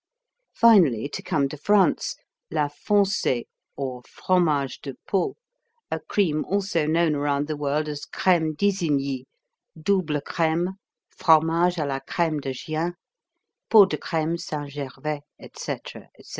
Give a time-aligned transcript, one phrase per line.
[0.55, 2.15] Finally, to come to France,
[2.49, 3.43] la Foncée
[3.75, 5.35] or Fromage de Pau,
[5.91, 9.25] a cream also known around the world as Crême d'Isigny,
[9.79, 10.73] Double Crême,
[11.11, 12.95] Fromage à la Crême de Gien,
[13.69, 14.71] Pots de Crême St.
[14.71, 16.07] Gervais, etc.
[16.17, 16.29] etc.